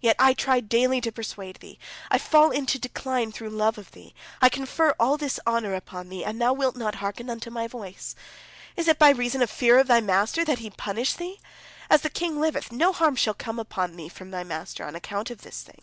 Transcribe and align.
Yet 0.00 0.16
I 0.18 0.32
try 0.32 0.60
daily 0.60 0.98
to 1.02 1.12
persuade 1.12 1.56
thee, 1.56 1.78
I 2.10 2.16
fall 2.16 2.50
into 2.50 2.78
decline 2.78 3.32
through 3.32 3.50
love 3.50 3.76
of 3.76 3.90
thee, 3.92 4.14
I 4.40 4.48
confer 4.48 4.94
all 4.98 5.18
this 5.18 5.38
honor 5.46 5.74
upon 5.74 6.08
thee, 6.08 6.24
and 6.24 6.40
thou 6.40 6.54
wilt 6.54 6.74
not 6.74 6.94
hearken 6.94 7.28
unto 7.28 7.50
my 7.50 7.66
voice! 7.68 8.14
Is 8.76 8.88
it 8.88 8.98
by 8.98 9.10
reason 9.10 9.42
of 9.42 9.50
fear 9.50 9.78
of 9.78 9.86
thy 9.86 10.00
master, 10.00 10.42
that 10.42 10.60
he 10.60 10.70
punish 10.70 11.12
thee? 11.12 11.38
As 11.90 12.00
the 12.00 12.08
king 12.08 12.40
liveth, 12.40 12.72
no 12.72 12.94
harm 12.94 13.14
shall 13.14 13.34
come 13.34 13.58
upon 13.58 13.94
thee 13.96 14.08
from 14.08 14.30
thy 14.30 14.42
master 14.42 14.84
on 14.86 14.94
account 14.94 15.28
of 15.30 15.42
this 15.42 15.60
thing. 15.60 15.82